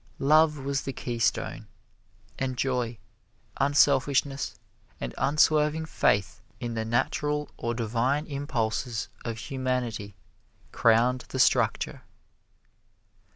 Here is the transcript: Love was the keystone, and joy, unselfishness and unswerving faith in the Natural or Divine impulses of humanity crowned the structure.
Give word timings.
Love 0.17 0.57
was 0.57 0.81
the 0.81 0.91
keystone, 0.91 1.67
and 2.39 2.57
joy, 2.57 2.97
unselfishness 3.57 4.55
and 4.99 5.13
unswerving 5.15 5.85
faith 5.85 6.41
in 6.59 6.73
the 6.73 6.83
Natural 6.83 7.51
or 7.55 7.75
Divine 7.75 8.25
impulses 8.25 9.09
of 9.23 9.37
humanity 9.37 10.15
crowned 10.71 11.25
the 11.29 11.37
structure. 11.37 12.01